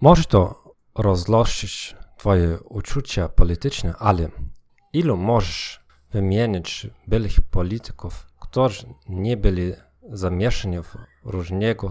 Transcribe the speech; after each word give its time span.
Może 0.00 0.24
to 0.24 0.74
rozlożyć 0.94 1.96
twoje 2.18 2.58
uczucia 2.60 3.28
polityczne, 3.28 3.94
ale 3.98 4.28
ilu 4.92 5.16
możesz 5.16 5.80
wymienić 6.12 6.86
byłych 7.06 7.40
polityków, 7.40 8.26
którzy 8.40 8.86
nie 9.08 9.36
byli 9.36 9.72
zamieszani 10.10 10.82
w 10.82 10.96
różnego 11.24 11.90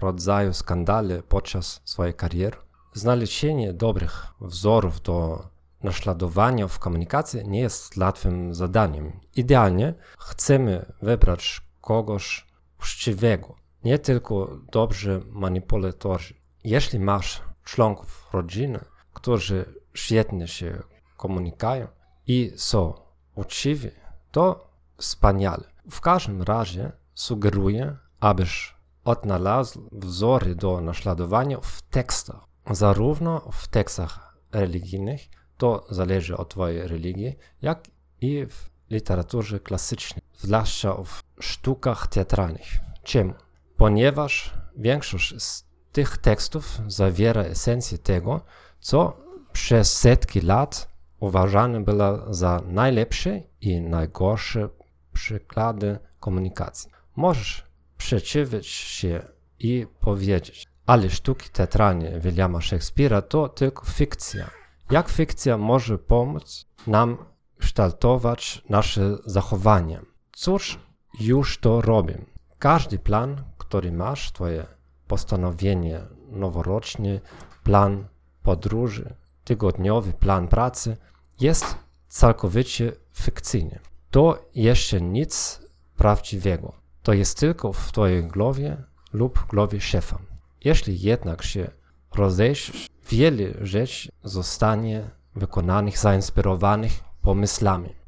rodzaju 0.00 0.52
skandale 0.52 1.22
podczas 1.22 1.80
swojej 1.84 2.14
kariery? 2.14 2.56
Znalezienie 2.94 3.72
dobrych 3.72 4.26
wzorów 4.40 5.00
do 5.00 5.48
naśladowania 5.82 6.68
w 6.68 6.78
komunikacji 6.78 7.48
nie 7.48 7.60
jest 7.60 7.96
łatwym 7.96 8.54
zadaniem. 8.54 9.20
Idealnie 9.36 9.94
chcemy 10.18 10.92
wybrać 11.02 11.60
kogoś 11.80 12.46
uczciwego, 12.80 13.54
nie 13.84 13.98
tylko 13.98 14.58
dobrzy 14.72 15.22
manipulatorzy. 15.30 16.39
Jeśli 16.64 16.98
masz 16.98 17.42
członków 17.64 18.28
rodziny, 18.32 18.84
którzy 19.12 19.74
świetnie 19.94 20.48
się 20.48 20.82
komunikują 21.16 21.86
i 22.26 22.52
są 22.56 22.94
uczciwi, 23.34 23.90
to 24.30 24.70
wspaniale. 24.96 25.64
W 25.90 26.00
każdym 26.00 26.42
razie 26.42 26.92
sugeruję, 27.14 27.96
abyś 28.20 28.74
odnalazł 29.04 29.88
wzory 29.92 30.54
do 30.54 30.80
naśladowania 30.80 31.60
w 31.60 31.82
tekstach, 31.82 32.44
zarówno 32.70 33.40
w 33.52 33.68
tekstach 33.68 34.36
religijnych, 34.52 35.20
to 35.56 35.86
zależy 35.90 36.36
od 36.36 36.48
twojej 36.48 36.88
religii, 36.88 37.36
jak 37.62 37.88
i 38.20 38.46
w 38.46 38.70
literaturze 38.90 39.60
klasycznej, 39.60 40.22
zwłaszcza 40.38 40.94
w 40.94 41.22
sztukach 41.40 42.06
teatralnych. 42.06 42.66
Czemu? 43.02 43.34
Ponieważ 43.76 44.54
większość 44.76 45.42
z 45.42 45.69
tych 45.92 46.18
tekstów 46.18 46.80
zawiera 46.86 47.42
esencję 47.42 47.98
tego, 47.98 48.40
co 48.80 49.16
przez 49.52 49.98
setki 49.98 50.40
lat 50.40 50.88
uważane 51.20 51.80
było 51.80 52.34
za 52.34 52.62
najlepsze 52.66 53.40
i 53.60 53.80
najgorsze 53.80 54.68
przykłady 55.12 55.98
komunikacji. 56.20 56.90
Możesz 57.16 57.64
przeciwić 57.96 58.66
się 58.66 59.22
i 59.58 59.86
powiedzieć, 60.00 60.66
ale 60.86 61.10
sztuki 61.10 61.48
teatralne 61.50 62.20
Williama 62.20 62.58
Shakespeare'a 62.58 63.22
to 63.22 63.48
tylko 63.48 63.84
fikcja. 63.84 64.50
Jak 64.90 65.08
fikcja 65.08 65.58
może 65.58 65.98
pomóc 65.98 66.66
nam 66.86 67.16
kształtować 67.58 68.62
nasze 68.68 69.16
zachowanie? 69.26 70.00
Cóż 70.32 70.78
już 71.20 71.58
to 71.58 71.80
robię. 71.80 72.24
Każdy 72.58 72.98
plan, 72.98 73.44
który 73.58 73.92
masz, 73.92 74.32
twoje 74.32 74.66
postanowienie 75.10 76.00
noworoczne, 76.28 77.20
plan 77.64 78.06
podróży, 78.42 79.14
tygodniowy 79.44 80.12
plan 80.12 80.48
pracy 80.48 80.96
jest 81.40 81.76
całkowicie 82.08 82.92
fikcyjny. 83.12 83.78
To 84.10 84.48
jeszcze 84.54 85.00
nic 85.00 85.60
prawdziwego. 85.96 86.72
To 87.02 87.12
jest 87.12 87.38
tylko 87.38 87.72
w 87.72 87.92
twojej 87.92 88.24
głowie 88.24 88.76
lub 89.12 89.46
głowie 89.48 89.80
szefa. 89.80 90.18
Jeśli 90.64 91.00
jednak 91.00 91.42
się 91.42 91.70
rozejrzysz, 92.14 92.88
wiele 93.08 93.66
rzeczy 93.66 94.08
zostanie 94.24 95.10
wykonanych, 95.34 95.98
zainspirowanych 95.98 96.92
pomysłami. 97.22 97.99